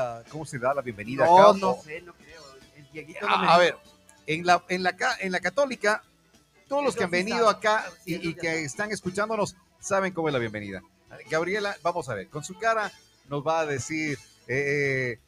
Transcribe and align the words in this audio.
la, 0.00 0.24
cómo 0.30 0.44
se 0.44 0.58
da 0.58 0.74
la 0.74 0.82
bienvenida 0.82 1.24
No, 1.24 1.38
acá? 1.38 1.58
no 1.58 1.78
sé, 1.82 2.00
no 2.02 2.14
creo. 2.14 2.42
El 2.76 2.90
Dieguito 2.90 3.28
no 3.28 3.38
me 3.38 3.46
a, 3.46 3.54
a 3.54 3.58
ver, 3.58 3.76
en 4.26 4.46
la, 4.46 4.64
en, 4.68 4.82
la, 4.82 4.96
en 5.20 5.32
la 5.32 5.40
católica, 5.40 6.02
todos 6.68 6.84
los 6.84 6.96
que 6.96 7.04
han 7.04 7.10
venido 7.10 7.48
acá 7.48 7.84
y, 8.04 8.34
que 8.34 8.64
están 8.64 8.92
escuchándonos 8.92 9.56
saben 9.80 10.12
cómo 10.12 10.28
es 10.28 10.32
la 10.32 10.38
bienvenida. 10.38 10.82
Gabriela, 11.28 11.76
vamos 11.82 12.08
a 12.08 12.14
ver, 12.14 12.28
con 12.28 12.44
su 12.44 12.54
cara 12.58 12.92
nos 13.28 13.44
va 13.44 13.60
a 13.60 13.66
decir 13.66 14.18
eh, 14.46 15.18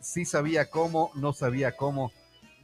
si 0.00 0.24
sabía 0.24 0.68
cómo, 0.68 1.12
no 1.14 1.32
sabía 1.32 1.76
cómo. 1.76 2.12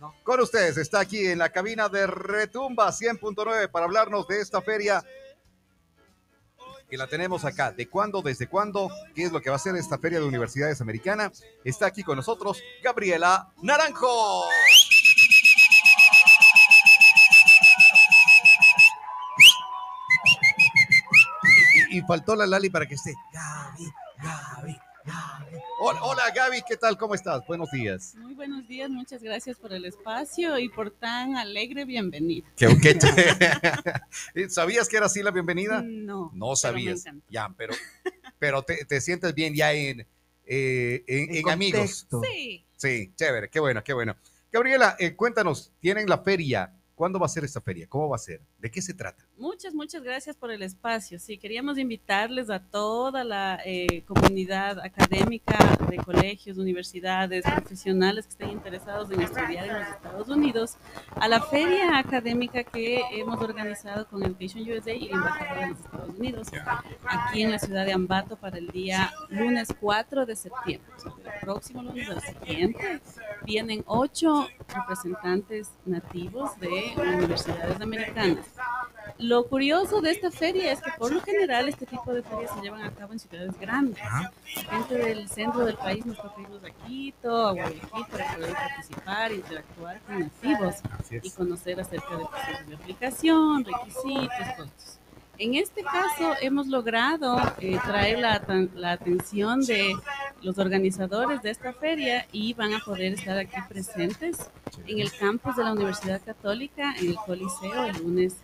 No. 0.00 0.14
Con 0.22 0.40
ustedes 0.40 0.76
está 0.76 1.00
aquí 1.00 1.26
en 1.26 1.38
la 1.38 1.50
cabina 1.50 1.88
de 1.88 2.06
Retumba 2.06 2.88
100.9 2.90 3.70
para 3.70 3.84
hablarnos 3.86 4.26
de 4.28 4.40
esta 4.40 4.62
feria 4.62 5.04
que 6.88 6.96
la 6.96 7.06
tenemos 7.06 7.44
acá. 7.44 7.72
¿De 7.72 7.88
cuándo? 7.88 8.22
¿Desde 8.22 8.48
cuándo? 8.48 8.90
¿Qué 9.14 9.24
es 9.24 9.32
lo 9.32 9.40
que 9.40 9.50
va 9.50 9.56
a 9.56 9.60
ser 9.60 9.76
esta 9.76 9.98
feria 9.98 10.20
de 10.20 10.26
universidades 10.26 10.80
americana? 10.80 11.30
Está 11.64 11.86
aquí 11.86 12.02
con 12.02 12.16
nosotros 12.16 12.60
Gabriela 12.82 13.52
Naranjo. 13.62 14.44
Y, 21.90 22.02
faltó 22.02 22.36
la 22.36 22.46
Lali 22.46 22.68
para 22.70 22.86
que 22.86 22.94
esté. 22.94 23.14
Gaby, 23.32 23.92
Gaby, 24.18 24.78
Gaby. 25.04 25.56
Hola, 25.80 26.02
hola 26.02 26.22
Gaby, 26.34 26.62
¿qué 26.68 26.76
tal? 26.76 26.98
¿Cómo 26.98 27.14
estás? 27.14 27.46
Buenos 27.46 27.70
días. 27.70 28.14
Buenos 28.38 28.68
días, 28.68 28.88
muchas 28.88 29.20
gracias 29.20 29.58
por 29.58 29.72
el 29.72 29.84
espacio 29.84 30.60
y 30.60 30.68
por 30.68 30.92
tan 30.92 31.36
alegre 31.36 31.84
bienvenida. 31.84 32.46
¿Qué, 32.56 32.68
qué 32.80 32.94
te- 34.34 34.48
¿Sabías 34.48 34.88
que 34.88 34.96
era 34.96 35.06
así 35.06 35.24
la 35.24 35.32
bienvenida? 35.32 35.82
No, 35.82 36.30
No 36.32 36.46
pero 36.46 36.50
me 36.50 36.56
sabías. 36.56 37.04
Ya, 37.28 37.52
pero, 37.56 37.74
pero 38.38 38.62
te, 38.62 38.84
te 38.84 39.00
sientes 39.00 39.34
bien 39.34 39.56
ya 39.56 39.72
en, 39.72 40.06
eh, 40.46 41.02
en, 41.08 41.30
En 41.30 41.36
en 41.36 41.50
amigos. 41.50 42.06
Sí, 42.22 42.64
Sí, 42.76 43.12
chévere, 43.16 43.50
qué 43.50 43.58
bueno, 43.58 43.82
qué 43.82 43.92
bueno. 43.92 44.14
Gabriela, 44.52 44.94
eh, 45.00 45.16
cuéntanos, 45.16 45.72
tienen 45.80 46.08
la 46.08 46.18
feria. 46.18 46.72
¿Cuándo 46.94 47.18
va 47.18 47.26
a 47.26 47.30
ser 47.30 47.42
esta 47.42 47.60
feria? 47.60 47.88
¿Cómo 47.88 48.08
va 48.08 48.14
a 48.14 48.20
ser? 48.20 48.40
¿De 48.58 48.70
qué 48.70 48.80
se 48.80 48.94
trata? 48.94 49.26
Muchas, 49.38 49.74
muchas 49.74 50.02
gracias 50.02 50.36
por 50.36 50.50
el 50.50 50.62
espacio. 50.62 51.18
Sí, 51.18 51.38
queríamos 51.38 51.78
invitarles 51.78 52.50
a 52.50 52.60
toda 52.60 53.24
la 53.24 53.60
eh, 53.64 54.02
comunidad 54.06 54.78
académica 54.80 55.56
de 55.88 55.96
colegios, 55.98 56.58
universidades, 56.58 57.44
profesionales 57.44 58.26
que 58.26 58.30
estén 58.32 58.50
interesados 58.50 59.10
en 59.10 59.22
estudiar 59.22 59.66
en 59.66 59.74
los 59.74 59.88
Estados 59.88 60.28
Unidos 60.28 60.76
a 61.16 61.28
la 61.28 61.40
feria 61.40 61.98
académica 61.98 62.64
que 62.64 63.00
hemos 63.12 63.40
organizado 63.40 64.06
con 64.08 64.22
Education 64.22 64.62
USA 64.62 64.92
y 64.92 65.08
de 65.08 65.14
los 65.14 65.78
Estados 65.80 66.14
Unidos 66.18 66.48
aquí 67.04 67.42
en 67.42 67.50
la 67.50 67.58
ciudad 67.58 67.86
de 67.86 67.92
Ambato 67.92 68.36
para 68.36 68.58
el 68.58 68.68
día 68.68 69.12
lunes 69.28 69.68
4 69.80 70.26
de 70.26 70.36
septiembre. 70.36 70.90
El 71.04 71.40
próximo 71.40 71.82
lunes 71.82 72.08
del 72.08 72.20
siguiente 72.20 73.00
vienen 73.44 73.82
ocho 73.86 74.48
representantes 74.68 75.70
nativos 75.84 76.58
de 76.60 76.92
universidades 76.96 77.80
americanas. 77.80 78.46
Lo 79.18 79.46
curioso 79.48 80.00
de 80.00 80.12
esta 80.12 80.30
feria 80.30 80.72
es 80.72 80.80
que 80.80 80.92
por 80.96 81.12
lo 81.12 81.20
general 81.20 81.68
este 81.68 81.86
tipo 81.86 82.12
de 82.12 82.22
ferias 82.22 82.52
se 82.54 82.60
llevan 82.60 82.82
a 82.82 82.90
cabo 82.92 83.12
en 83.12 83.18
ciudades 83.18 83.58
grandes. 83.58 84.00
Ajá. 84.00 84.32
Gente 84.44 84.94
del 84.94 85.28
centro 85.28 85.64
del 85.64 85.76
país 85.76 86.06
nos 86.06 86.18
irnos 86.38 86.62
a 86.62 86.70
Quito, 86.86 87.46
a 87.48 87.52
Guayaquil 87.52 88.06
para 88.10 88.34
poder 88.34 88.52
participar, 88.52 89.32
interactuar 89.32 90.00
con 90.02 90.20
nativos 90.20 90.74
y 91.10 91.30
conocer 91.30 91.80
acerca 91.80 92.16
de 92.16 92.26
procesos 92.26 92.66
de 92.68 92.74
aplicación, 92.76 93.64
requisitos, 93.64 94.54
costos. 94.56 94.98
En 95.38 95.54
este 95.54 95.82
caso 95.82 96.34
hemos 96.40 96.66
logrado 96.66 97.38
eh, 97.60 97.78
traer 97.84 98.18
la, 98.18 98.42
la 98.74 98.92
atención 98.92 99.64
de 99.64 99.94
los 100.42 100.58
organizadores 100.58 101.42
de 101.42 101.50
esta 101.50 101.72
feria 101.72 102.26
y 102.32 102.54
van 102.54 102.74
a 102.74 102.80
poder 102.80 103.14
estar 103.14 103.38
aquí 103.38 103.56
presentes 103.68 104.50
en 104.86 105.00
el 105.00 105.12
campus 105.12 105.56
de 105.56 105.64
la 105.64 105.72
Universidad 105.72 106.20
Católica, 106.24 106.94
en 106.98 107.10
el 107.10 107.16
Coliseo, 107.16 107.84
el 107.84 107.98
lunes 107.98 108.36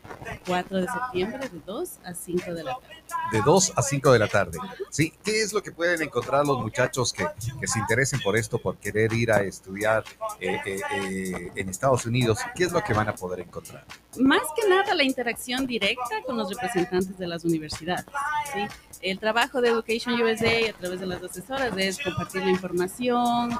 4 0.47 0.77
de 0.79 0.87
septiembre 0.87 1.49
de 1.49 1.61
2 1.65 1.91
a 2.05 2.15
5 2.15 2.55
de 2.55 2.65
la 2.65 2.75
tarde. 2.75 2.95
De 3.33 3.43
2 3.43 3.73
a 3.77 3.83
5 3.83 4.13
de 4.13 4.19
la 4.19 4.29
tarde. 4.29 4.59
Sí, 4.91 5.13
¿qué 5.25 5.43
es 5.43 5.53
lo 5.53 5.63
que 5.63 5.73
pueden 5.73 6.03
encontrar 6.03 6.47
los 6.47 6.61
muchachos 6.61 7.13
que, 7.13 7.27
que 7.61 7.67
se 7.67 7.79
interesen 7.79 8.21
por 8.21 8.37
esto, 8.37 8.59
por 8.59 8.77
querer 8.77 9.13
ir 9.13 9.33
a 9.33 9.43
estudiar 9.43 10.05
eh, 10.41 10.61
eh, 10.65 10.81
eh, 10.95 11.53
en 11.55 11.69
Estados 11.69 12.07
Unidos? 12.07 12.39
¿Qué 12.55 12.65
es 12.65 12.73
lo 12.73 12.83
que 12.83 12.93
van 12.93 13.09
a 13.09 13.15
poder 13.15 13.41
encontrar? 13.41 13.85
Más 14.19 14.43
que 14.55 14.69
nada 14.69 14.95
la 14.95 15.03
interacción 15.03 15.67
directa 15.67 16.23
con 16.27 16.37
los 16.37 16.51
representantes 16.51 17.19
de 17.19 17.27
las 17.27 17.45
universidades. 17.45 18.07
¿sí? 18.53 18.61
El 19.01 19.19
trabajo 19.19 19.61
de 19.61 19.69
Education 19.69 20.21
USA 20.21 20.71
a 20.71 20.73
través 20.73 21.01
de 21.01 21.07
las 21.07 21.23
asesoras 21.23 21.77
es 21.77 21.99
compartir 22.03 22.43
la 22.43 22.51
información, 22.51 23.51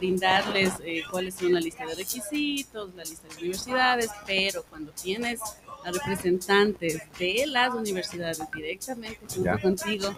brindarles 0.00 0.72
eh, 0.82 1.02
cuáles 1.10 1.34
son 1.34 1.52
la 1.52 1.60
lista 1.60 1.84
de 1.86 1.94
requisitos, 1.94 2.94
la 2.94 3.04
lista 3.04 3.28
de 3.28 3.36
universidades, 3.36 4.10
pero 4.26 4.62
cuando 4.64 4.92
tienes 4.92 5.40
a 5.84 5.90
representantes 5.92 7.02
de 7.18 7.44
las 7.46 7.74
universidades 7.74 8.40
directamente 8.54 9.20
junto 9.34 9.58
contigo, 9.60 10.14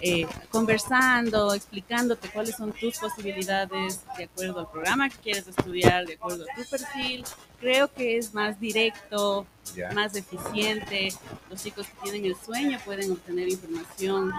eh, 0.00 0.26
conversando, 0.50 1.54
explicándote 1.54 2.28
cuáles 2.28 2.56
son 2.56 2.72
tus 2.72 2.98
posibilidades 2.98 4.00
de 4.18 4.24
acuerdo 4.24 4.60
al 4.60 4.70
programa 4.70 5.08
que 5.08 5.16
quieres 5.18 5.46
estudiar, 5.46 6.06
de 6.06 6.14
acuerdo 6.14 6.44
a 6.44 6.54
tu 6.56 6.68
perfil, 6.68 7.24
creo 7.60 7.92
que 7.92 8.18
es 8.18 8.34
más 8.34 8.58
directo, 8.60 9.46
Ya. 9.76 9.92
más 9.92 10.14
eficiente. 10.16 11.10
Los 11.48 11.62
chicos 11.62 11.86
que 11.86 11.94
tienen 12.02 12.24
el 12.26 12.36
sueño 12.36 12.78
pueden 12.84 13.12
obtener 13.12 13.48
información 13.48 14.32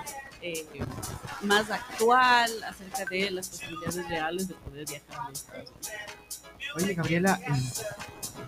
eh, 0.44 0.66
más 1.42 1.72
actual 1.72 2.52
acerca 2.66 3.06
de 3.10 3.32
las 3.32 3.48
posibilidades 3.48 4.10
reales 4.10 4.48
de 4.50 4.56
poder 4.56 4.86
viajar 4.86 5.26
a 5.26 5.30
los 5.30 5.40
Estados 5.40 5.70
Unidos. 5.70 6.44
Oye, 6.76 6.94
Gabriela, 6.94 7.40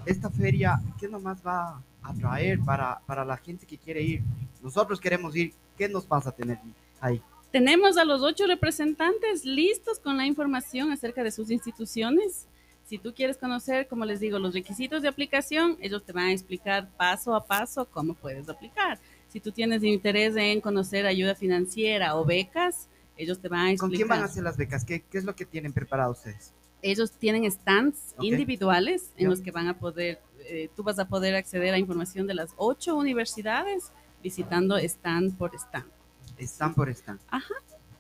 esta 0.05 0.29
feria, 0.29 0.81
¿qué 0.99 1.07
nomás 1.07 1.37
va 1.45 1.81
a 2.03 2.13
traer 2.13 2.59
para, 2.59 2.99
para 3.05 3.23
la 3.23 3.37
gente 3.37 3.65
que 3.65 3.77
quiere 3.77 4.01
ir? 4.01 4.21
Nosotros 4.61 4.99
queremos 4.99 5.35
ir, 5.37 5.53
¿qué 5.77 5.87
nos 5.87 6.05
vas 6.05 6.27
a 6.27 6.31
tener 6.33 6.59
ahí? 6.99 7.21
Tenemos 7.51 7.97
a 7.97 8.03
los 8.03 8.21
ocho 8.21 8.45
representantes 8.45 9.45
listos 9.45 9.97
con 9.97 10.17
la 10.17 10.25
información 10.25 10.91
acerca 10.91 11.23
de 11.23 11.31
sus 11.31 11.49
instituciones. 11.49 12.47
Si 12.83 12.97
tú 12.97 13.13
quieres 13.13 13.37
conocer, 13.37 13.87
como 13.87 14.03
les 14.03 14.19
digo, 14.19 14.37
los 14.37 14.53
requisitos 14.53 15.01
de 15.01 15.07
aplicación, 15.07 15.77
ellos 15.79 16.03
te 16.03 16.11
van 16.11 16.25
a 16.25 16.31
explicar 16.33 16.89
paso 16.97 17.33
a 17.33 17.45
paso 17.45 17.85
cómo 17.85 18.13
puedes 18.13 18.49
aplicar. 18.49 18.99
Si 19.35 19.41
tú 19.41 19.51
tienes 19.51 19.83
interés 19.83 20.33
en 20.37 20.61
conocer 20.61 21.05
ayuda 21.05 21.35
financiera 21.35 22.15
o 22.15 22.23
becas, 22.23 22.87
ellos 23.17 23.37
te 23.37 23.49
van 23.49 23.59
a 23.59 23.71
explicar. 23.71 23.89
¿Con 23.89 23.95
quién 23.97 24.07
van 24.07 24.21
a 24.21 24.25
hacer 24.31 24.43
las 24.43 24.55
becas? 24.55 24.85
¿Qué, 24.85 25.01
qué 25.01 25.17
es 25.17 25.25
lo 25.25 25.35
que 25.35 25.43
tienen 25.45 25.73
preparado 25.73 26.13
ustedes? 26.13 26.53
ellos 26.81 27.11
tienen 27.11 27.51
stands 27.51 28.13
Ok. 28.15 28.23
individuales 28.23 29.09
en 29.17 29.23
Ya. 29.23 29.29
los 29.31 29.41
que 29.41 29.51
van 29.51 29.67
a 29.67 29.77
poder, 29.77 30.21
eh, 30.47 30.69
tú 30.73 30.83
vas 30.83 30.99
a 30.99 31.09
poder 31.09 31.35
acceder 31.35 31.73
a 31.73 31.77
información 31.77 32.27
de 32.27 32.33
las 32.33 32.51
ocho 32.55 32.95
universidades 32.95 33.91
visitando 34.23 34.77
stand 34.77 35.37
por 35.37 35.53
stand. 35.53 35.91
Están 36.37 36.73
por 36.73 36.87
stand. 36.89 37.19
Ajá. 37.27 37.55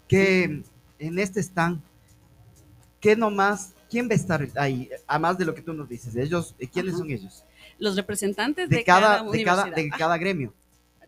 Que 0.07 0.63
en 0.99 1.19
este 1.19 1.41
stand, 1.41 1.81
¿qué 3.01 3.17
nomás, 3.17 3.73
quién 3.89 4.07
va 4.07 4.13
a 4.13 4.15
estar 4.15 4.47
ahí? 4.55 4.89
Además 5.05 5.37
de 5.37 5.43
lo 5.43 5.53
que 5.53 5.61
tú 5.63 5.73
nos 5.73 5.89
dices, 5.89 6.15
ellos, 6.15 6.55
eh, 6.59 6.67
¿quiénes 6.69 6.93
Ajá. 6.93 6.99
son 6.99 7.11
ellos? 7.11 7.43
Los 7.77 7.97
representantes 7.97 8.69
de, 8.69 8.77
De 8.77 8.83
cada, 8.85 9.17
cada, 9.17 9.31
de 9.31 9.43
cada, 9.43 9.65
de 9.65 9.89
cada 9.89 10.17
gremio. 10.17 10.53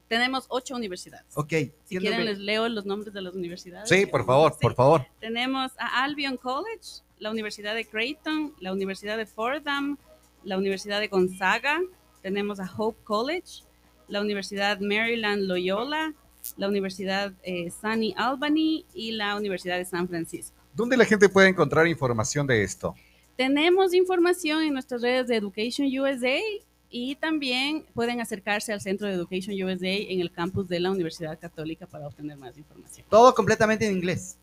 Tenemos 0.07 0.45
ocho 0.49 0.75
universidades. 0.75 1.25
Ok. 1.35 1.49
Si 1.49 1.71
¿quién 1.89 2.01
quieren, 2.01 2.25
les 2.25 2.39
leo 2.39 2.67
los 2.69 2.85
nombres 2.85 3.13
de 3.13 3.21
las 3.21 3.33
universidades. 3.33 3.89
Sí, 3.89 4.05
por 4.05 4.25
favor, 4.25 4.53
Sí. 4.53 4.59
por 4.61 4.75
favor. 4.75 5.05
Tenemos 5.19 5.71
a 5.77 6.03
Albion 6.03 6.37
College, 6.37 7.01
la 7.19 7.31
Universidad 7.31 7.75
de 7.75 7.85
Creighton, 7.85 8.53
la 8.59 8.71
Universidad 8.71 9.17
de 9.17 9.25
Fordham, 9.25 9.97
la 10.43 10.57
Universidad 10.57 10.99
de 10.99 11.07
Gonzaga, 11.07 11.81
tenemos 12.21 12.59
a 12.59 12.71
Hope 12.77 12.99
College, 13.03 13.63
la 14.07 14.21
Universidad 14.21 14.79
Maryland 14.79 15.43
Loyola, 15.43 16.13
la 16.55 16.67
Universidad 16.67 17.33
eh, 17.43 17.69
Sunny 17.69 18.13
Albany 18.17 18.85
y 18.93 19.11
la 19.11 19.35
Universidad 19.35 19.77
de 19.77 19.85
San 19.85 20.07
Francisco. 20.07 20.55
¿Dónde 20.73 20.95
la 20.95 21.05
gente 21.05 21.27
puede 21.27 21.49
encontrar 21.49 21.87
información 21.87 22.47
de 22.47 22.63
esto? 22.63 22.95
Tenemos 23.35 23.93
información 23.93 24.63
en 24.63 24.73
nuestras 24.73 25.01
redes 25.01 25.27
de 25.27 25.35
Education 25.35 25.87
USA 25.99 26.39
y 26.89 27.15
también 27.15 27.85
pueden 27.93 28.21
acercarse 28.21 28.71
al 28.73 28.81
Centro 28.81 29.07
de 29.07 29.13
Education 29.13 29.53
USA 29.63 29.87
en 29.87 30.21
el 30.21 30.31
campus 30.31 30.67
de 30.67 30.79
la 30.79 30.91
Universidad 30.91 31.37
Católica 31.39 31.85
para 31.85 32.07
obtener 32.07 32.37
más 32.37 32.57
información. 32.57 33.05
Todo 33.09 33.33
completamente 33.33 33.85
en 33.87 33.97
inglés. 33.97 34.37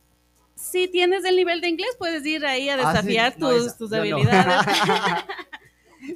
Si 0.54 0.86
tienes 0.88 1.24
el 1.24 1.36
nivel 1.36 1.60
de 1.60 1.68
inglés, 1.68 1.90
puedes 1.98 2.24
ir 2.26 2.44
ahí 2.46 2.68
a 2.68 2.74
Ah, 2.74 2.78
sí. 2.78 2.86
desafiar 3.08 3.34
No, 3.38 3.50
tus, 3.50 3.66
esa, 3.66 3.76
tus 3.78 3.90
no. 3.90 3.96
habilidades. 3.96 4.66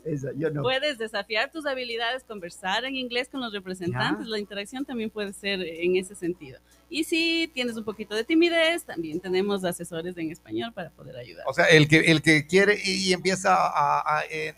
Esa, 0.05 0.29
yo 0.37 0.51
no. 0.51 0.61
Puedes 0.63 0.99
desafiar 0.99 1.51
tus 1.51 1.65
habilidades, 1.65 2.23
conversar 2.23 2.85
en 2.85 2.95
inglés 2.95 3.27
con 3.31 3.41
los 3.41 3.51
representantes. 3.55 4.27
Ya. 4.27 4.31
La 4.33 4.39
interacción 4.39 4.85
también 4.85 5.09
puede 5.09 5.33
ser 5.33 5.63
en 5.63 5.97
ese 5.97 6.15
sentido. 6.15 6.61
Y 6.91 7.05
si 7.05 7.51
tienes 7.55 7.75
un 7.75 7.85
poquito 7.85 8.15
de 8.15 8.23
timidez, 8.23 8.85
también 8.85 9.19
tenemos 9.19 9.65
asesores 9.65 10.15
en 10.19 10.31
español 10.31 10.75
para 10.75 10.91
poder 10.91 11.17
ayudar. 11.17 11.45
O 11.49 11.55
sea, 11.55 11.65
el 11.67 11.89
que, 11.89 12.01
el 12.01 12.21
que 12.21 12.47
quiere 12.47 12.79
y, 12.85 13.15
empieza 13.15 13.55
a... 13.55 14.19
a- 14.19 14.25
en 14.31 14.55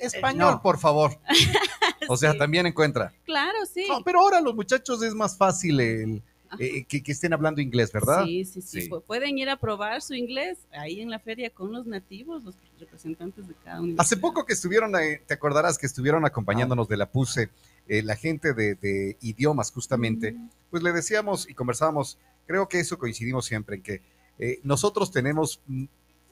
español, 0.00 0.52
no. 0.52 0.62
por 0.62 0.78
favor. 0.78 1.18
O 2.08 2.16
sea, 2.16 2.32
Sí. 2.32 2.38
también 2.38 2.66
encuentra. 2.66 3.12
Claro, 3.24 3.58
sí. 3.72 3.86
No, 3.88 4.02
pero 4.02 4.18
ahora 4.20 4.40
los 4.40 4.56
muchachos 4.56 5.00
es 5.04 5.14
más 5.14 5.36
fácil 5.36 5.78
el, 5.78 6.22
eh, 6.58 6.82
que, 6.84 7.00
que 7.00 7.12
estén 7.12 7.32
hablando 7.32 7.60
inglés, 7.60 7.92
¿verdad? 7.92 8.24
Sí, 8.24 8.44
sí, 8.44 8.60
sí, 8.60 8.82
Sí. 8.82 8.88
Pu- 8.90 9.02
Pueden 9.04 9.38
ir 9.38 9.48
a 9.48 9.56
probar 9.56 10.02
su 10.02 10.12
inglés 10.14 10.58
ahí 10.72 11.00
en 11.00 11.10
la 11.10 11.20
feria 11.20 11.50
con 11.50 11.70
los 11.72 11.86
nativos, 11.86 12.42
los 12.42 12.56
representantes 12.80 13.46
de 13.46 13.54
cada 13.64 13.78
universidad. 13.78 14.00
Hace 14.04 14.16
poco 14.16 14.44
que 14.44 14.52
estuvieron, 14.52 14.94
eh, 14.96 15.22
te 15.24 15.34
acordarás 15.34 15.78
que 15.78 15.86
estuvieron 15.86 16.24
acompañándonos 16.26 16.88
de 16.88 16.96
la 16.96 17.06
PUSE, 17.06 17.50
eh, 17.86 18.02
la 18.02 18.16
gente 18.16 18.52
de, 18.52 18.74
de 18.74 19.16
idiomas 19.20 19.70
justamente, 19.70 20.32
Mm, 20.32 20.50
pues 20.72 20.82
le 20.82 20.90
decíamos 20.92 21.48
y 21.48 21.54
conversábamos, 21.54 22.18
creo 22.48 22.68
que 22.68 22.80
eso 22.80 22.98
coincidimos 22.98 23.46
siempre, 23.46 23.76
en 23.76 23.82
que 23.82 24.02
eh, 24.40 24.58
nosotros 24.64 25.12
tenemos 25.12 25.60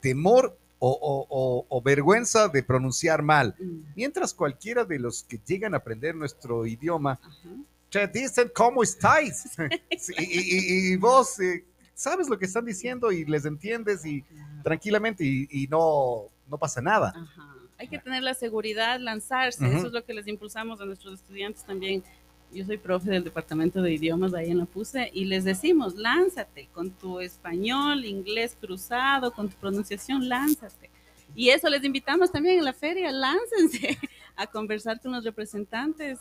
temor 0.00 0.56
o, 0.82 1.26
o- 1.30 1.66
o- 1.68 1.82
vergüenza 1.82 2.48
de 2.48 2.62
pronunciar 2.62 3.22
mal, 3.22 3.54
mm, 3.58 3.92
mientras 3.94 4.32
cualquiera 4.34 4.84
de 4.84 4.98
los 4.98 5.22
que 5.22 5.38
llegan 5.46 5.74
a 5.74 5.76
aprender 5.76 6.14
nuestro 6.14 6.66
idioma 6.66 7.20
ajá. 7.22 7.48
te 7.90 8.08
dicen 8.08 8.50
cómo 8.54 8.82
estáis. 8.82 9.44
Sí, 9.98 10.14
y, 10.18 10.24
y- 10.24 10.92
y 10.92 10.96
vos 10.96 11.38
eh, 11.40 11.64
sabes 11.94 12.28
lo 12.28 12.38
que 12.38 12.46
están 12.46 12.64
diciendo 12.64 13.12
y 13.12 13.24
les 13.26 13.44
entiendes 13.44 14.04
y 14.06 14.22
Claro. 14.22 14.62
tranquilamente 14.64 15.22
y, 15.24 15.46
y 15.50 15.66
no, 15.68 16.28
no 16.48 16.56
pasa 16.58 16.80
nada. 16.80 17.12
Ajá. 17.14 17.46
Hay 17.78 17.88
que 17.88 17.98
tener 17.98 18.22
la 18.22 18.34
seguridad, 18.34 19.00
lanzarse. 19.00 19.66
Eso 19.66 19.86
es 19.86 19.92
lo 19.94 20.04
que 20.04 20.12
les 20.12 20.26
impulsamos 20.26 20.80
a 20.82 20.84
nuestros 20.84 21.14
estudiantes 21.14 21.64
también. 21.64 22.02
Yo 22.52 22.64
soy 22.66 22.78
profe 22.78 23.10
del 23.10 23.22
departamento 23.22 23.80
de 23.80 23.92
idiomas 23.92 24.34
ahí 24.34 24.50
en 24.50 24.58
la 24.58 24.64
PUSE 24.64 25.10
y 25.14 25.24
les 25.24 25.44
decimos, 25.44 25.94
lánzate 25.94 26.68
con 26.72 26.90
tu 26.90 27.20
español, 27.20 28.04
inglés 28.04 28.56
cruzado, 28.60 29.32
con 29.32 29.48
tu 29.48 29.56
pronunciación, 29.56 30.28
lánzate. 30.28 30.90
Y 31.34 31.50
eso 31.50 31.68
les 31.68 31.84
invitamos 31.84 32.32
también 32.32 32.58
en 32.58 32.64
la 32.64 32.72
feria, 32.72 33.12
láncense 33.12 33.98
a 34.36 34.46
conversar 34.48 35.00
con 35.00 35.12
los 35.12 35.24
representantes, 35.24 36.18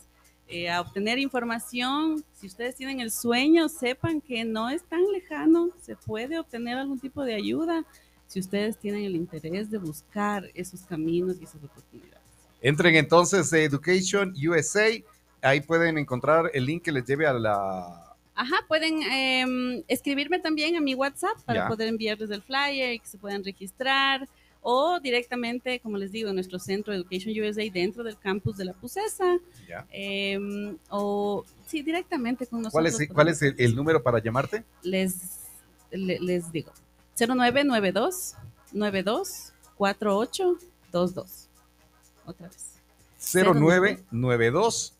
eh, 0.47 0.69
a 0.69 0.81
obtener 0.81 1.17
información. 1.17 2.23
Si 2.33 2.45
ustedes 2.45 2.75
tienen 2.75 2.99
el 2.99 3.11
sueño, 3.11 3.67
sepan 3.67 4.21
que 4.21 4.45
no 4.45 4.69
es 4.69 4.83
tan 4.83 5.03
lejano, 5.11 5.69
se 5.81 5.95
puede 5.95 6.37
obtener 6.37 6.77
algún 6.77 6.99
tipo 6.99 7.23
de 7.23 7.33
ayuda 7.33 7.85
si 8.27 8.39
ustedes 8.39 8.77
tienen 8.77 9.03
el 9.03 9.15
interés 9.15 9.71
de 9.71 9.79
buscar 9.79 10.49
esos 10.53 10.81
caminos 10.81 11.37
y 11.41 11.45
esas 11.45 11.63
oportunidades. 11.63 12.19
Entren 12.61 12.95
entonces 12.95 13.51
a 13.51 13.57
Education 13.57 14.33
USA, 14.47 14.89
ahí 15.41 15.61
pueden 15.61 15.97
encontrar 15.97 16.49
el 16.53 16.65
link 16.65 16.83
que 16.83 16.91
les 16.91 17.05
lleve 17.05 17.25
a 17.27 17.33
la... 17.33 18.05
Ajá, 18.35 18.55
pueden 18.67 19.01
em, 19.03 19.83
escribirme 19.87 20.39
también 20.39 20.75
a 20.77 20.81
mi 20.81 20.95
WhatsApp 20.95 21.37
para 21.45 21.61
Ya. 21.61 21.67
poder 21.67 21.87
enviarles 21.89 22.29
el 22.31 22.41
flyer 22.41 22.93
y 22.93 22.99
que 22.99 23.07
se 23.07 23.17
puedan 23.17 23.43
registrar 23.43 24.27
o 24.61 24.99
directamente, 24.99 25.79
como 25.79 25.97
les 25.97 26.11
digo, 26.11 26.29
en 26.29 26.35
nuestro 26.35 26.59
centro 26.59 26.93
Education 26.93 27.33
USA 27.41 27.63
dentro 27.71 28.03
del 28.03 28.17
campus 28.17 28.57
de 28.57 28.65
la 28.65 28.73
PUCESA 28.73 29.39
em, 29.91 30.77
o 30.89 31.45
sí, 31.65 31.81
directamente 31.81 32.45
con 32.47 32.61
nosotros. 32.61 32.73
¿Cuál 32.73 32.85
es, 32.87 33.13
cuál 33.13 33.27
es 33.29 33.41
el, 33.41 33.55
el 33.57 33.75
número 33.75 34.01
para 34.03 34.19
llamarte? 34.21 34.63
Les, 34.83 35.15
le- 35.91 36.19
les 36.19 36.51
digo, 36.51 36.71
0992 37.17 38.35
92 38.73 39.53
48 39.75 40.57
22. 40.93 41.47
Otra 42.25 42.47
vez. 42.47 42.79
0992 43.33 44.93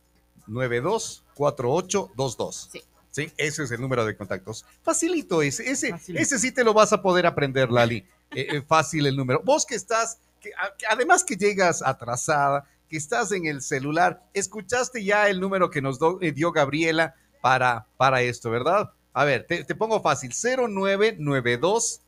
924822. 0.49 2.69
Sí. 2.71 2.83
Sí, 3.11 3.31
ese 3.37 3.63
es 3.63 3.71
el 3.71 3.81
número 3.81 4.05
de 4.05 4.15
contactos. 4.15 4.63
Facilito 4.83 5.41
ese, 5.41 5.67
ese, 5.71 5.89
Facilito. 5.89 6.21
ese 6.21 6.37
sí 6.37 6.51
te 6.51 6.63
lo 6.63 6.75
vas 6.75 6.93
a 6.93 7.01
poder 7.01 7.25
aprender, 7.25 7.71
Lali. 7.71 8.05
Eh, 8.35 8.47
eh, 8.51 8.61
fácil 8.61 9.07
el 9.07 9.17
número. 9.17 9.41
Vos 9.43 9.65
que 9.65 9.73
estás, 9.73 10.19
que, 10.39 10.51
además 10.87 11.23
que 11.23 11.35
llegas 11.35 11.81
atrasada, 11.81 12.65
que 12.87 12.97
estás 12.97 13.31
en 13.31 13.47
el 13.47 13.63
celular, 13.63 14.21
escuchaste 14.35 15.03
ya 15.03 15.27
el 15.27 15.39
número 15.39 15.71
que 15.71 15.81
nos 15.81 15.97
do- 15.97 16.19
eh, 16.21 16.31
dio 16.31 16.51
Gabriela 16.51 17.15
para, 17.41 17.87
para 17.97 18.21
esto, 18.21 18.51
¿verdad? 18.51 18.91
A 19.13 19.25
ver, 19.25 19.47
te, 19.47 19.63
te 19.63 19.73
pongo 19.73 20.01
fácil, 20.01 20.31
0992. 20.31 22.01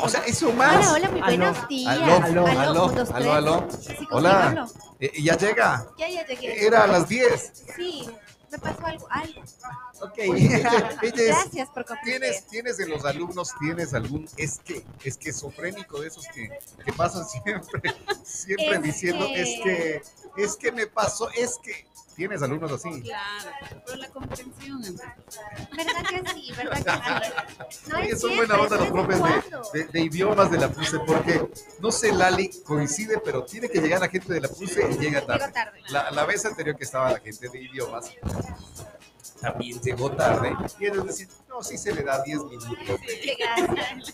O 0.00 0.08
sea, 0.08 0.20
eso 0.26 0.52
más. 0.52 0.76
Hola, 0.88 0.92
hola, 0.92 1.10
muy 1.10 1.20
Aló. 1.20 1.36
buenos 1.52 1.68
días. 1.68 1.96
Aló, 2.00 2.14
aló, 2.24 2.46
Aló, 2.46 2.60
aló, 2.60 2.86
un, 2.86 2.94
dos, 2.94 3.10
aló, 3.10 3.32
aló. 3.32 3.66
tres. 3.68 3.86
Sí, 3.98 4.06
¿con 4.06 4.18
Hola. 4.18 4.66
Eh, 5.00 5.22
ya 5.22 5.36
llega. 5.36 5.86
Ya, 5.98 6.08
ya 6.08 6.26
llegué. 6.26 6.66
Era 6.66 6.84
a 6.84 6.86
las 6.86 7.08
10. 7.08 7.52
Sí, 7.76 8.08
me 8.50 8.58
pasó 8.58 8.86
algo. 8.86 9.06
algo. 9.10 9.42
Ok. 10.00 10.18
Ella 10.18 10.58
es- 11.02 11.12
Gracias 11.26 11.68
por 11.70 11.84
comprender. 11.84 12.20
¿Tienes, 12.20 12.46
tienes 12.46 12.80
en 12.80 12.90
los 12.90 13.04
alumnos, 13.04 13.52
tienes 13.60 13.94
algún 13.94 14.28
es 14.36 14.58
que, 14.64 14.84
esquizofrénico 15.04 16.00
de 16.00 16.08
esos 16.08 16.26
que, 16.34 16.48
que 16.84 16.92
pasan 16.92 17.24
siempre, 17.28 17.94
siempre 18.24 18.76
Es 18.76 18.82
diciendo, 18.82 19.26
que- 19.26 19.42
es 19.42 19.60
que, 19.62 20.02
es 20.42 20.56
que 20.56 20.72
me 20.72 20.86
pasó, 20.86 21.28
es 21.30 21.58
que. 21.62 21.86
¿Tienes 22.16 22.40
alumnos 22.42 22.72
así? 22.72 23.02
Claro, 23.02 23.50
pero 23.84 23.98
la 23.98 24.08
comprensión. 24.08 24.80
¿Verdad 24.82 26.06
que 26.08 26.30
sí? 26.32 26.52
¿Verdad 26.56 26.76
que 26.76 26.90
sí? 26.90 27.88
No 27.90 27.98
Oye, 27.98 28.08
es 28.12 28.20
son 28.20 28.36
buena 28.36 28.54
onda 28.58 28.76
los 28.76 28.88
profes 28.88 29.18
de, 29.22 29.78
de- 29.78 29.84
de 29.86 30.00
idiomas 30.00 30.50
de 30.50 30.58
la 30.58 30.68
PUSE, 30.70 30.98
porque, 31.00 31.46
no 31.78 31.92
sé, 31.92 32.12
Lali, 32.12 32.50
coincide, 32.64 33.18
pero 33.22 33.44
tiene 33.44 33.68
que 33.68 33.80
llegar 33.80 34.00
la 34.00 34.08
gente 34.08 34.32
de 34.32 34.40
la 34.40 34.48
PUSE 34.48 34.88
y 34.92 34.98
llega 34.98 35.24
tarde. 35.26 35.52
tarde. 35.52 35.80
La, 35.90 36.10
la 36.10 36.24
vez 36.24 36.44
anterior 36.46 36.76
que 36.76 36.84
estaba 36.84 37.12
la 37.12 37.20
gente 37.20 37.48
de 37.50 37.60
idiomas, 37.62 38.10
también 39.40 39.80
llegó 39.80 40.10
tarde. 40.12 40.54
Y 40.78 40.86
es 40.86 41.04
decir, 41.04 41.28
no, 41.48 41.62
sí 41.62 41.78
se 41.78 41.94
le 41.94 42.02
da 42.02 42.22
10 42.22 42.44
minutos 42.44 43.00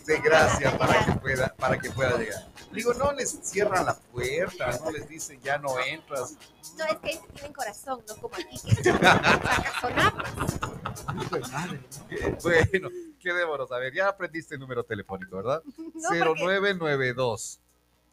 de, 0.05 0.19
gracia 0.19 0.77
para 0.77 1.05
que 1.05 1.11
pueda, 1.13 1.53
para 1.55 1.77
que 1.77 1.89
pueda 1.91 2.17
llegar. 2.17 2.47
Digo, 2.71 2.93
no 2.93 3.11
les 3.13 3.39
cierran 3.43 3.85
la 3.85 3.95
puerta, 3.95 4.77
no 4.83 4.91
les 4.91 5.07
dicen 5.07 5.39
ya 5.41 5.57
no 5.57 5.79
entras. 5.79 6.35
No, 6.77 6.85
es 6.85 6.97
que 6.97 7.09
ahí 7.09 7.15
sí 7.15 7.21
tienen 7.33 7.53
corazón, 7.53 8.03
no 8.07 8.15
como 8.17 8.35
aquí 8.35 8.59
que 8.61 8.91
Bueno, 12.43 12.89
quedémonos 13.19 13.71
a 13.71 13.77
ver, 13.77 13.93
ya 13.93 14.07
aprendiste 14.07 14.55
el 14.55 14.61
número 14.61 14.83
telefónico, 14.83 15.37
¿verdad? 15.37 15.61
No, 15.65 15.91
porque 16.25 16.43
0992 16.43 17.59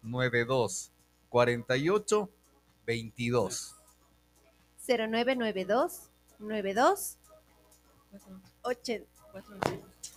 92 0.02 0.92
48 1.28 2.30
22. 2.86 3.76
0992 4.86 6.09
92 6.40 7.18
80. 8.62 9.06
Cuatro, 9.32 9.56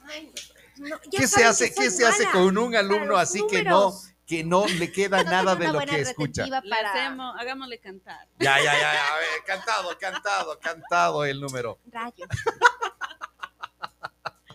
Ay, 0.06 0.34
no, 0.78 0.88
ya 1.12 1.20
¿Qué 1.20 1.28
se 1.28 1.44
hace, 1.46 1.70
que 1.70 1.81
qué 1.84 1.92
se 1.92 2.06
hace 2.06 2.30
con 2.31 2.58
un 2.58 2.75
alumno 2.75 3.16
así 3.16 3.46
que 3.48 3.64
no, 3.64 3.94
que 4.25 4.44
no 4.44 4.66
le 4.68 4.92
queda 4.92 5.24
No 5.24 5.31
nada 5.31 5.56
de 5.56 5.72
lo 5.72 5.80
que 5.80 6.02
escucha? 6.02 6.46
para 6.70 6.92
hacemos, 6.92 7.36
hagámosle 7.40 7.80
cantar. 7.80 8.28
Ya, 8.40 8.58
ya, 8.58 8.74
ya, 8.74 8.94
ya, 8.94 9.14
a 9.14 9.18
ver, 9.18 9.28
cantado, 9.46 9.98
cantado, 10.00 10.60
cantado 10.60 11.25
el 11.25 11.40
número. 11.40 11.78
rayos. 11.92 12.28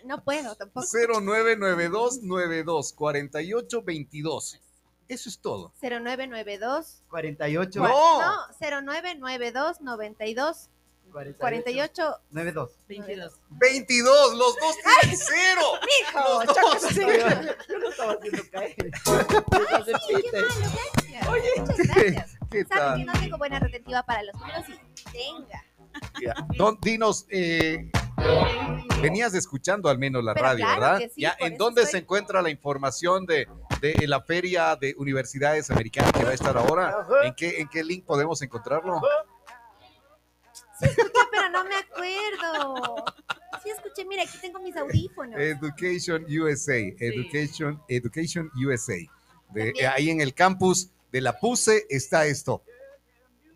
No 0.04 0.24
puedo 0.24 0.56
tampoco. 0.56 0.86
0992 0.86 2.22
92 2.22 2.92
48 2.94 3.82
22. 3.82 4.60
Eso 5.06 5.28
es 5.28 5.38
todo. 5.38 5.72
0992 5.82 7.02
48. 7.08 7.80
No. 7.80 8.20
No, 8.20 8.46
0992 8.58 9.80
92 9.82 10.70
48 11.12 12.02
92. 12.30 12.70
22. 12.88 13.32
22, 13.50 14.34
los 14.34 14.56
dos 14.56 14.76
tienen 15.00 15.16
cero. 15.18 15.62
Hijo, 16.00 16.44
Los 16.44 16.46
dos. 16.46 16.82
sí. 16.90 17.00
Yo 17.68 17.78
lo 17.78 17.88
estaba 17.90 18.12
haciendo 18.12 18.42
caer. 18.50 18.74
Qué 18.76 18.90
malo, 19.60 19.84
gracias. 20.32 21.60
Muchas 21.60 21.86
gracias. 21.86 22.30
¿Qué 22.50 22.64
que 22.64 23.04
no 23.04 23.12
tengo 23.20 23.38
buena 23.38 23.58
retentiva 23.58 24.02
para 24.04 24.22
los 24.22 24.34
números 24.36 24.64
y 24.68 25.04
tenga. 25.10 25.64
Ya. 26.22 26.34
Don, 26.56 26.78
dinos, 26.80 27.26
eh, 27.28 27.90
venías 29.02 29.34
escuchando 29.34 29.88
al 29.88 29.98
menos 29.98 30.22
la 30.22 30.32
Pero 30.34 30.46
radio, 30.46 30.64
claro 30.64 30.80
¿verdad? 30.80 31.10
sí, 31.14 31.20
ya, 31.22 31.36
¿En 31.40 31.56
dónde 31.56 31.82
estoy- 31.82 31.92
se 31.92 31.98
encuentra 32.04 32.40
la 32.42 32.50
información 32.50 33.26
de, 33.26 33.48
de 33.80 34.06
la 34.06 34.20
feria 34.22 34.76
de 34.76 34.94
universidades 34.96 35.70
americanas 35.70 36.12
que 36.12 36.24
va 36.24 36.30
a 36.30 36.34
estar 36.34 36.56
ahora? 36.56 37.06
¿En 37.24 37.34
qué, 37.34 37.60
en 37.60 37.68
qué 37.68 37.82
link 37.82 38.04
podemos 38.04 38.40
encontrarlo? 38.42 39.00
Escuché, 40.80 41.12
pero 41.30 41.48
no 41.50 41.64
me 41.64 41.74
acuerdo. 41.76 43.04
Sí 43.62 43.70
escuché, 43.70 44.04
mira, 44.04 44.22
aquí 44.22 44.38
tengo 44.40 44.60
mis 44.60 44.76
audífonos. 44.76 45.38
Education 45.40 46.24
USA, 46.24 46.76
Education, 46.98 47.82
Education 47.88 48.50
USA. 48.66 48.96
De- 49.50 49.72
ahí 49.86 50.10
en 50.10 50.20
el 50.20 50.34
campus 50.34 50.90
de 51.10 51.20
la 51.20 51.38
PUSE 51.38 51.86
está 51.88 52.26
esto. 52.26 52.62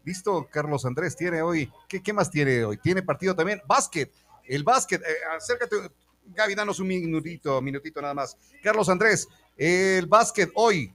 ¿Listo? 0.05 0.49
Carlos 0.51 0.85
Andrés 0.85 1.15
tiene 1.15 1.43
hoy. 1.43 1.71
¿Qué, 1.89 2.03
qué 2.03 2.13
más 2.13 2.31
tiene 2.31 2.65
hoy? 2.65 2.77
Tiene 2.79 3.03
partido 3.03 3.37
también. 3.37 3.63
Básquet. 3.67 4.13
El 4.45 4.65
básquet. 4.65 5.01
eh, 5.03 5.15
acércate. 5.37 5.77
Gaby, 6.25 6.55
danos 6.55 6.81
un 6.81 6.89
minutito, 6.89 7.61
minutito 7.63 8.01
nada 8.01 8.15
más. 8.15 8.37
Carlos 8.63 8.89
Andrés, 8.89 9.29
el 9.57 10.07
básquet 10.07 10.51
hoy. 10.55 10.93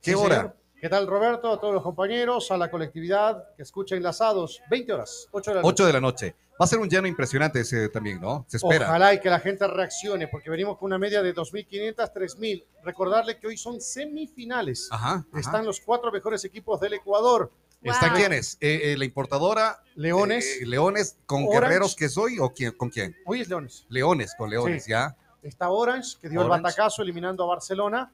¿Qué 0.00 0.12
Sí, 0.12 0.14
hora? 0.14 0.36
señor. 0.36 0.56
¿Qué 0.80 0.88
tal, 0.88 1.06
Roberto? 1.06 1.52
A 1.52 1.60
todos 1.60 1.74
los 1.74 1.82
compañeros, 1.82 2.50
a 2.50 2.56
la 2.56 2.70
colectividad 2.70 3.54
que 3.54 3.62
escucha 3.62 3.96
enlazados. 3.96 4.62
20 4.70 4.92
horas, 4.94 5.28
8 5.30 5.50
de 5.50 5.54
la 5.56 5.62
noche. 5.62 5.72
8 5.74 5.86
de 5.86 5.92
la 5.92 6.00
noche. 6.00 6.36
Va 6.60 6.64
a 6.64 6.66
ser 6.66 6.78
un 6.78 6.88
lleno 6.88 7.06
impresionante 7.06 7.60
ese 7.60 7.88
también, 7.90 8.20
¿no? 8.20 8.44
Se 8.48 8.56
espera. 8.56 8.86
Ojalá 8.88 9.12
y 9.14 9.20
que 9.20 9.28
la 9.28 9.40
gente 9.40 9.66
reaccione, 9.66 10.28
porque 10.28 10.48
venimos 10.48 10.78
con 10.78 10.86
una 10.86 10.98
media 10.98 11.22
de 11.22 11.34
2.500, 11.34 12.12
3.000. 12.12 12.64
Recordarle 12.82 13.38
que 13.38 13.46
hoy 13.46 13.56
son 13.58 13.80
semifinales. 13.80 14.88
Ajá. 14.90 15.24
ajá. 15.30 15.40
Están 15.40 15.66
los 15.66 15.80
cuatro 15.80 16.10
mejores 16.12 16.44
equipos 16.44 16.80
del 16.80 16.94
Ecuador. 16.94 17.50
¿Están 17.82 18.10
Wow. 18.10 18.18
quiénes? 18.18 18.56
Eh, 18.60 18.92
eh, 18.92 18.96
la 18.98 19.04
importadora. 19.06 19.82
Leones. 19.96 20.60
eh, 20.62 20.66
Leones 20.66 21.16
con 21.26 21.42
Orange. 21.44 21.60
guerreros 21.60 21.96
que 21.96 22.08
soy 22.10 22.38
o 22.38 22.52
quién, 22.52 22.72
con 22.72 22.88
quién? 22.90 23.16
Hoy 23.26 23.40
es 23.42 23.48
Leones. 23.48 23.86
Leones, 23.88 24.34
con 24.36 24.48
Leones, 24.50 24.84
Sí. 24.84 24.90
¿ya? 24.90 25.16
Está 25.42 25.70
Orange, 25.70 26.16
que 26.20 26.28
dio 26.28 26.40
Orange. 26.40 26.56
el 26.56 26.62
batacazo 26.62 27.00
eliminando 27.02 27.44
a 27.44 27.46
Barcelona. 27.46 28.12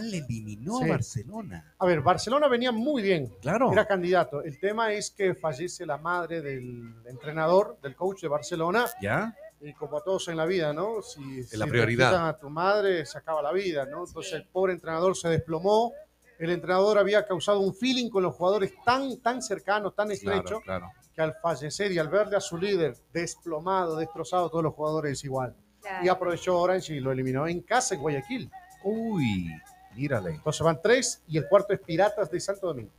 Le 0.00 0.18
eliminó 0.18 0.78
Sí. 0.78 0.84
a 0.84 0.88
Barcelona. 0.88 1.74
A 1.78 1.86
ver, 1.86 2.00
Barcelona 2.00 2.48
venía 2.48 2.72
muy 2.72 3.02
bien. 3.02 3.32
Claro. 3.42 3.70
Era 3.72 3.86
candidato. 3.86 4.42
El 4.42 4.58
tema 4.58 4.92
es 4.92 5.10
que 5.10 5.34
fallece 5.34 5.84
la 5.86 5.98
madre 5.98 6.40
del 6.40 6.94
entrenador, 7.06 7.78
del 7.82 7.94
coach 7.94 8.22
de 8.22 8.28
Barcelona. 8.28 8.86
¿Ya? 9.00 9.34
Y 9.60 9.72
como 9.74 9.98
a 9.98 10.02
todos 10.02 10.26
en 10.28 10.36
la 10.36 10.44
vida, 10.46 10.72
¿no? 10.72 11.02
Si, 11.02 11.44
si 11.44 11.56
la 11.56 11.66
te 11.66 11.70
prioridad. 11.70 12.28
a 12.28 12.38
tu 12.38 12.50
madre, 12.50 13.06
se 13.06 13.18
acaba 13.18 13.42
la 13.42 13.52
vida, 13.52 13.84
¿no? 13.86 14.04
Entonces 14.06 14.32
el 14.32 14.46
pobre 14.48 14.72
entrenador 14.72 15.16
se 15.16 15.28
desplomó. 15.28 15.92
El 16.38 16.50
entrenador 16.50 16.98
había 16.98 17.24
causado 17.26 17.60
un 17.60 17.72
feeling 17.72 18.10
con 18.10 18.24
los 18.24 18.34
jugadores 18.34 18.72
tan, 18.84 19.20
tan 19.20 19.40
cercanos, 19.42 19.94
tan 19.94 20.10
estrecho, 20.10 20.60
Claro, 20.60 20.88
claro. 20.88 20.90
que 21.14 21.20
al 21.22 21.34
fallecer 21.40 21.92
y 21.92 21.98
al 21.98 22.08
verle 22.08 22.36
a 22.36 22.40
su 22.40 22.56
líder 22.58 22.96
desplomado, 23.12 23.94
destrozado, 23.96 24.50
todos 24.50 24.64
los 24.64 24.74
jugadores 24.74 25.22
igual. 25.22 25.54
Claro. 25.80 26.04
Y 26.04 26.08
aprovechó 26.08 26.58
Orange 26.58 26.94
y 26.94 27.00
lo 27.00 27.12
eliminó 27.12 27.46
en 27.46 27.60
casa 27.60 27.94
en 27.94 28.00
Guayaquil. 28.00 28.50
Uy, 28.82 29.48
mírale. 29.94 30.30
Entonces 30.30 30.60
van 30.62 30.80
tres 30.82 31.22
y 31.28 31.38
el 31.38 31.46
cuarto 31.48 31.72
es 31.72 31.80
Piratas 31.80 32.30
de 32.30 32.40
Santo 32.40 32.66
Domingo. 32.68 32.90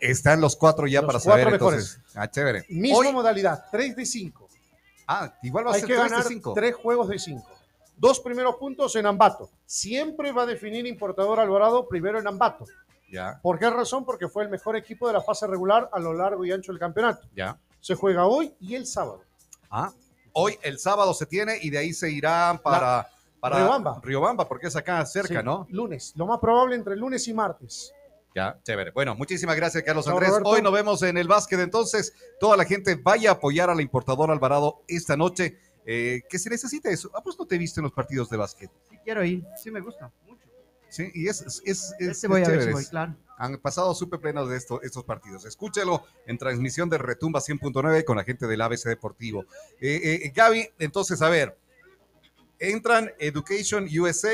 Están 0.00 0.40
los 0.40 0.56
cuatro 0.56 0.86
ya 0.86 1.00
Los 1.00 1.06
para 1.06 1.18
cuatro 1.20 1.42
saber 1.42 1.52
mejores. 1.52 1.94
entonces. 1.96 2.16
Ah, 2.16 2.28
chévere. 2.30 2.64
Misma 2.68 2.98
Hoy- 2.98 3.12
modalidad, 3.12 3.66
3 3.70 3.94
de 3.94 4.04
5. 4.04 4.48
ah, 5.06 5.32
igual 5.42 5.66
va 5.66 5.70
a 5.70 5.74
Hay 5.74 5.80
ser 5.80 5.88
que 5.88 5.94
3 5.94 6.04
de 6.04 6.10
ganar 6.10 6.26
5. 6.26 6.54
tres 6.54 6.74
juegos 6.74 7.08
de 7.08 7.18
5. 7.18 7.48
Dos 7.96 8.18
primeros 8.20 8.56
puntos 8.56 8.96
en 8.96 9.06
Ambato. 9.06 9.48
Siempre 9.64 10.32
va 10.32 10.42
a 10.42 10.46
definir 10.46 10.86
Importador 10.86 11.38
Alvarado 11.38 11.86
primero 11.86 12.18
en 12.18 12.26
Ambato. 12.26 12.64
Ya, 13.12 13.38
¿Por 13.42 13.58
qué 13.58 13.68
razón? 13.70 14.04
Porque 14.06 14.26
fue 14.28 14.42
el 14.42 14.48
mejor 14.48 14.74
equipo 14.74 15.06
de 15.06 15.12
la 15.12 15.20
fase 15.20 15.46
regular 15.46 15.88
a 15.92 16.00
lo 16.00 16.14
largo 16.14 16.44
y 16.46 16.50
ancho 16.52 16.72
del 16.72 16.78
campeonato. 16.80 17.28
ya. 17.36 17.56
Se 17.80 17.94
juega 17.96 18.26
hoy 18.26 18.54
y 18.60 18.74
el 18.76 18.86
sábado. 18.86 19.22
Ah, 19.70 19.92
hoy 20.32 20.56
el 20.62 20.78
sábado 20.78 21.12
se 21.14 21.26
tiene 21.26 21.58
y 21.60 21.68
de 21.68 21.78
ahí 21.78 21.92
se 21.92 22.08
irán 22.10 22.58
para, 22.58 23.08
para 23.42 23.56
Riobamba. 23.56 24.00
Riobamba, 24.04 24.46
porque 24.48 24.68
es 24.68 24.76
acá 24.76 25.04
cerca, 25.04 25.40
Sí, 25.40 25.44
¿no? 25.44 25.66
Lunes. 25.68 26.12
Lo 26.14 26.26
más 26.26 26.38
probable 26.38 26.76
entre 26.76 26.94
lunes 26.94 27.26
y 27.26 27.34
martes. 27.34 27.92
Ya, 28.36 28.56
chévere. 28.62 28.92
Bueno, 28.92 29.16
muchísimas 29.16 29.56
gracias, 29.56 29.82
Carlos 29.82 30.04
Chao, 30.04 30.14
Andrés. 30.14 30.30
Roberto. 30.30 30.48
Hoy 30.48 30.62
nos 30.62 30.72
vemos 30.72 31.02
en 31.02 31.18
el 31.18 31.26
básquet. 31.26 31.58
Entonces, 31.58 32.14
toda 32.38 32.56
la 32.56 32.64
gente 32.64 32.94
vaya 32.94 33.30
a 33.30 33.32
apoyar 33.34 33.68
a 33.68 33.74
la 33.74 33.82
importadora 33.82 34.32
Alvarado 34.32 34.82
esta 34.86 35.16
noche. 35.16 35.58
Eh, 35.84 36.22
que 36.28 36.38
se 36.38 36.48
necesita 36.48 36.88
eso. 36.90 37.10
Ah, 37.12 37.20
pues 37.24 37.36
no 37.36 37.44
te 37.44 37.58
viste 37.58 37.80
en 37.80 37.82
los 37.84 37.92
partidos 37.92 38.30
de 38.30 38.36
básquet. 38.36 38.70
Sí 38.88 38.96
quiero 39.02 39.24
ir, 39.24 39.44
sí 39.60 39.68
me 39.72 39.80
gusta 39.80 40.12
mucho. 40.28 40.46
Sí, 40.88 41.10
y 41.12 41.26
es, 41.26 41.40
es, 41.42 41.60
es, 41.64 41.94
es- 41.98 42.08
Este 42.08 42.28
voy 42.28 42.42
es 42.42 42.48
a 42.48 42.50
ver 42.52 42.60
si 42.60 42.66
chévere. 42.66 42.72
voy, 42.74 42.86
claro. 42.86 43.16
Han 43.38 43.58
pasado 43.58 43.92
súper 43.92 44.20
plenos 44.20 44.48
de 44.48 44.56
esto- 44.58 44.80
estos 44.82 45.02
partidos. 45.02 45.44
Escúchelo 45.44 46.04
en 46.26 46.38
transmisión 46.38 46.88
de 46.88 46.98
Retumba 46.98 47.40
100.9 47.40 48.04
con 48.04 48.16
la 48.16 48.22
gente 48.22 48.46
del 48.46 48.60
ABC 48.60 48.84
Deportivo. 48.90 49.44
Eh, 49.80 50.20
eh, 50.24 50.32
Gaby, 50.32 50.68
entonces, 50.78 51.20
a 51.20 51.28
ver, 51.28 51.58
entran 52.62 53.10
Education 53.18 53.88
USA, 53.98 54.32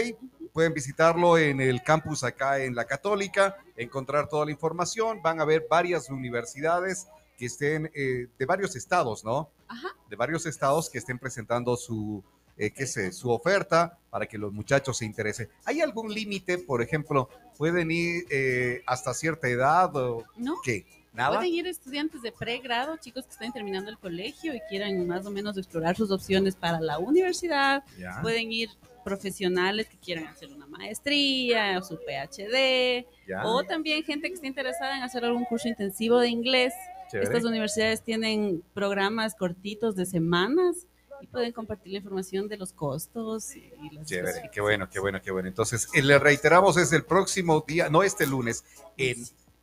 pueden 0.52 0.74
visitarlo 0.74 1.38
en 1.38 1.60
el 1.60 1.82
campus 1.82 2.24
acá 2.24 2.62
en 2.62 2.74
la 2.74 2.84
Católica, 2.84 3.56
encontrar 3.76 4.28
toda 4.28 4.44
la 4.44 4.50
información. 4.50 5.22
Van 5.22 5.40
a 5.40 5.44
ver 5.44 5.66
varias 5.68 6.10
universidades 6.10 7.08
que 7.38 7.46
estén 7.46 7.90
eh, 7.94 8.26
de 8.38 8.46
varios 8.46 8.76
estados, 8.76 9.24
¿no? 9.24 9.50
Ajá. 9.66 9.88
De 10.10 10.16
varios 10.16 10.44
estados 10.44 10.90
que 10.90 10.98
estén 10.98 11.18
presentando 11.18 11.76
su, 11.76 12.22
eh, 12.58 12.70
qué 12.70 12.86
sé, 12.86 13.12
su 13.12 13.30
oferta 13.30 13.98
para 14.10 14.26
que 14.26 14.36
los 14.36 14.52
muchachos 14.52 14.98
se 14.98 15.06
interesen. 15.06 15.48
¿Hay 15.64 15.80
algún 15.80 16.12
límite, 16.12 16.58
por 16.58 16.82
ejemplo, 16.82 17.30
pueden 17.56 17.90
ir 17.90 18.26
eh, 18.30 18.82
hasta 18.86 19.14
cierta 19.14 19.48
edad 19.48 19.94
o 19.96 20.24
¿No? 20.36 20.56
qué? 20.62 20.84
¿Nada? 21.12 21.36
Pueden 21.38 21.52
ir 21.52 21.66
estudiantes 21.66 22.22
de 22.22 22.30
pregrado, 22.32 22.96
chicos 22.98 23.24
que 23.26 23.32
están 23.32 23.52
terminando 23.52 23.90
el 23.90 23.98
colegio 23.98 24.54
y 24.54 24.60
quieran 24.68 25.06
más 25.06 25.26
o 25.26 25.30
menos 25.30 25.56
explorar 25.56 25.96
sus 25.96 26.10
opciones 26.10 26.54
para 26.54 26.80
la 26.80 26.98
universidad. 26.98 27.82
Ya, 27.98 28.20
Pueden 28.22 28.52
ir 28.52 28.68
profesionales 29.04 29.88
que 29.88 29.96
quieran 29.96 30.26
hacer 30.26 30.52
una 30.52 30.66
maestría 30.66 31.78
o 31.78 31.82
su 31.82 31.96
PhD. 31.96 33.06
ya, 33.26 33.44
O 33.44 33.64
también 33.64 34.04
gente 34.04 34.28
que 34.28 34.34
esté 34.34 34.46
interesada 34.46 34.96
en 34.96 35.02
hacer 35.02 35.24
algún 35.24 35.44
curso 35.44 35.66
intensivo 35.68 36.18
de 36.20 36.28
inglés. 36.28 36.72
chévere. 37.10 37.24
Estas 37.30 37.44
universidades 37.44 38.02
tienen 38.02 38.62
programas 38.74 39.34
cortitos 39.34 39.96
de 39.96 40.04
semanas 40.06 40.86
y 41.20 41.26
pueden 41.26 41.52
compartir 41.52 41.92
la 41.92 41.98
información 41.98 42.48
de 42.48 42.58
los 42.58 42.72
costos 42.72 43.56
y 43.56 43.72
y 43.82 43.90
las 43.94 44.06
Chévere, 44.06 44.50
qué 44.52 44.60
bueno, 44.60 44.88
qué 44.88 45.00
bueno, 45.00 45.20
qué 45.22 45.30
bueno. 45.32 45.48
Entonces, 45.48 45.88
eh, 45.94 46.02
le 46.02 46.18
reiteramos, 46.18 46.76
es 46.76 46.92
el 46.92 47.04
próximo 47.04 47.64
día, 47.66 47.88
no 47.88 48.02
este 48.02 48.26
lunes, 48.26 48.64
en 48.98 49.16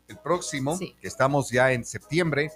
el 0.07 0.17
próximo, 0.17 0.77
Sí. 0.77 0.95
que 1.01 1.07
estamos 1.07 1.49
ya 1.49 1.71
en 1.71 1.83
septiembre, 1.85 2.51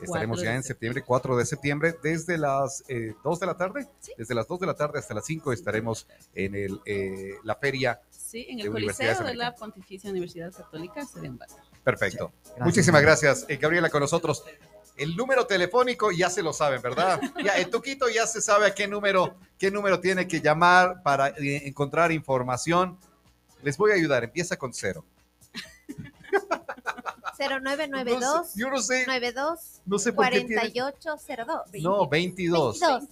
estaremos 0.00 0.38
4 0.38 0.44
ya 0.44 0.54
en 0.56 0.62
septiembre, 0.62 1.02
4 1.02 1.36
de 1.36 1.46
septiembre, 1.46 1.94
desde 2.02 2.36
las 2.38 2.82
eh, 2.88 3.14
2 3.22 3.40
de 3.40 3.46
la 3.46 3.56
tarde, 3.56 3.88
Sí. 4.00 4.12
desde 4.18 4.34
las 4.34 4.46
2 4.48 4.60
de 4.60 4.66
la 4.66 4.74
tarde 4.74 4.98
hasta 4.98 5.14
las 5.14 5.24
5 5.24 5.52
estaremos 5.52 6.06
en 6.34 6.54
el, 6.54 6.80
eh, 6.84 7.34
la 7.44 7.56
feria. 7.56 8.00
Sí, 8.10 8.46
en 8.48 8.60
el 8.60 8.70
Coliseo 8.70 9.22
de 9.22 9.34
la. 9.34 9.54
Pontificia 9.54 10.10
Universidad 10.10 10.52
Católica 10.52 11.04
se 11.06 11.20
den 11.20 11.38
base. 11.38 11.54
Perfecto. 11.84 12.32
Gracias. 12.42 12.66
Muchísimas 12.66 13.02
gracias, 13.02 13.46
eh, 13.48 13.56
Gabriela, 13.56 13.90
con 13.90 14.00
nosotros. 14.00 14.44
El 14.96 15.16
número 15.16 15.46
telefónico 15.46 16.10
ya 16.12 16.30
se 16.30 16.42
lo 16.42 16.52
saben, 16.52 16.80
¿verdad? 16.80 17.20
Ya, 17.44 17.56
el 17.58 17.68
Tuquito 17.68 18.08
ya 18.08 18.26
se 18.26 18.40
sabe 18.40 18.66
a 18.66 18.74
qué 18.74 18.86
número, 18.88 19.36
qué 19.58 19.70
número 19.70 20.00
tiene 20.00 20.26
que 20.28 20.40
llamar 20.40 21.02
para 21.02 21.28
eh, 21.30 21.66
encontrar 21.66 22.10
información. 22.12 22.98
Les 23.62 23.76
voy 23.76 23.90
a 23.92 23.94
ayudar, 23.94 24.22
empieza 24.24 24.56
con 24.56 24.72
cero. 24.72 25.04
0992 27.48 28.20
No 28.20 28.44
sé, 28.44 28.60
yo 28.60 28.70
no 28.70 28.78
sé, 28.82 29.06
92 29.06 29.82
no 29.86 29.98
sé 29.98 30.12
por 30.12 30.28
qué 30.30 30.40
tiene. 30.44 30.72
4802. 30.72 31.82
No, 31.82 32.08
22. 32.08 32.80
22. 32.80 33.08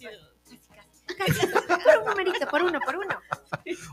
Casi, 1.19 1.41
casi. 1.41 1.47
Por 1.47 1.99
un 1.99 2.05
numerito, 2.07 2.47
por 2.49 2.63
uno, 2.63 2.81
por 2.81 2.97
uno. 2.97 3.19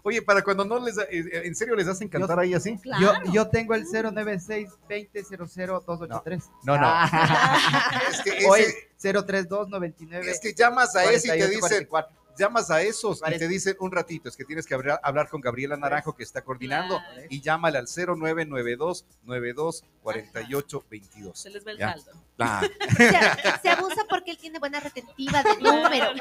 Oye, 0.04 0.22
para 0.22 0.42
cuando 0.42 0.64
no 0.64 0.80
les, 0.80 0.98
eh, 0.98 1.08
en 1.44 1.54
serio 1.56 1.76
les 1.76 1.88
hacen 1.88 2.08
cantar 2.08 2.40
ahí 2.40 2.54
así. 2.54 2.78
Claro. 2.78 3.24
Yo, 3.26 3.32
yo 3.34 3.48
tengo 3.50 3.74
el 3.74 3.84
096 3.84 4.70
20 4.88 5.24
00 5.26 5.84
283. 5.86 6.44
No, 6.64 6.78
no. 6.78 6.82
Ah. 6.88 8.00
Es 8.10 8.22
que, 8.22 8.38
ese- 8.38 8.90
el 9.10 9.26
032 9.26 9.68
99 9.70 10.30
es 10.32 10.40
que 10.40 10.54
llamas 10.54 10.96
a 10.96 11.04
ese 11.12 11.28
y 11.28 11.32
te 11.32 11.38
48, 11.40 11.50
dicen, 11.68 11.88
44. 11.88 12.19
Llamas 12.40 12.72
a 12.72 12.82
esos 12.82 13.22
y 13.28 13.38
te 13.38 13.48
dicen 13.48 13.76
un 13.80 13.92
ratito, 13.92 14.30
es 14.30 14.36
que 14.36 14.46
tienes 14.46 14.66
que 14.66 14.74
hablar, 14.74 15.00
hablar 15.04 15.30
con 15.30 15.42
Gabriela 15.42 15.78
Naranjo 15.78 16.16
que 16.16 16.24
está 16.24 16.42
coordinando 16.42 16.98
Claro. 17.00 17.22
y 17.30 17.42
llámale 17.42 17.78
al 17.78 17.86
0992 17.88 19.06
92 19.24 19.84
48 20.02 20.86
22. 20.90 21.40
Se 21.40 21.50
les 21.52 21.64
ve 21.64 21.74
el 21.74 21.78
Ya. 21.78 21.92
saldo. 21.94 22.12
Ah, 22.40 22.62
Se, 22.98 23.62
se 23.62 23.70
abusa 23.70 24.06
porque 24.10 24.32
él 24.32 24.38
tiene 24.38 24.58
buena 24.60 24.80
retentiva 24.80 25.44
de 25.44 25.58
números. 25.62 26.18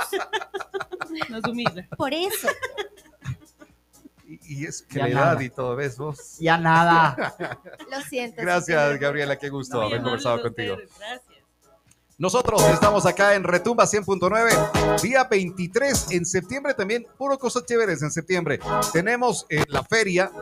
Nos 1.30 1.44
humilla. 1.48 1.86
Por 1.96 2.12
eso. 2.12 2.48
y, 4.26 4.60
y 4.62 4.66
es 4.66 4.82
que 4.82 4.98
Ya 4.98 5.08
la 5.08 5.14
nada. 5.14 5.32
edad 5.32 5.40
y 5.40 5.50
todo, 5.50 5.76
¿ves 5.76 5.96
vos? 5.96 6.36
Ya 6.38 6.58
nada. 6.58 7.34
Lo 7.90 8.00
siento. 8.02 8.42
Gracias. 8.42 8.98
Gabriela, 8.98 9.36
qué 9.38 9.48
gusto 9.48 9.80
haber 9.80 10.02
conversado 10.02 10.42
contigo. 10.42 10.74
ustedes, 10.74 10.98
Gracias. 10.98 11.27
Nosotros 12.20 12.60
estamos 12.72 13.06
acá 13.06 13.36
en 13.36 13.44
Retumba 13.44 13.84
100.9, 13.84 15.00
día 15.02 15.22
23 15.22 16.10
en 16.10 16.26
septiembre 16.26 16.74
también, 16.74 17.06
puro 17.16 17.38
cosas 17.38 17.64
chéveres 17.64 18.02
en 18.02 18.10
septiembre. 18.10 18.58
Tenemos 18.92 19.46
eh, 19.48 19.62
la 19.68 19.84
feria 19.84 20.32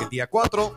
el 0.00 0.08
día 0.08 0.26
4. 0.26 0.76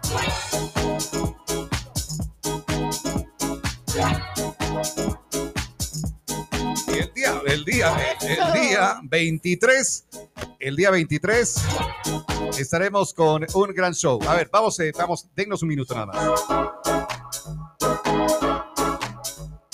Y 6.88 7.00
el 7.00 7.14
día, 7.14 7.42
el 7.46 7.64
día, 7.64 7.98
el 8.20 8.62
día 8.62 9.00
23, 9.04 10.08
el 10.60 10.76
día 10.76 10.92
23 10.92 11.56
estaremos 12.60 13.14
con 13.14 13.48
un 13.54 13.74
gran 13.74 13.94
show. 13.94 14.20
A 14.28 14.36
ver, 14.36 14.50
vamos, 14.52 14.78
eh, 14.82 14.92
vamos, 14.98 15.30
dennos 15.34 15.62
un 15.62 15.70
minuto 15.70 15.96
nada 15.96 16.08
más. 16.08 17.21